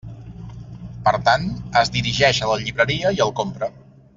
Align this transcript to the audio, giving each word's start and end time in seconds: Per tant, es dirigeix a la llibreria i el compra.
Per 1.09 1.13
tant, 1.27 1.45
es 1.83 1.93
dirigeix 1.97 2.41
a 2.47 2.51
la 2.53 2.59
llibreria 2.65 3.13
i 3.19 3.23
el 3.29 3.37
compra. 3.43 3.71